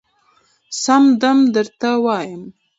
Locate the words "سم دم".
0.83-1.37